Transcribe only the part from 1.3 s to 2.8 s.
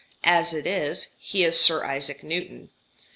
is Sir Isaac Newton.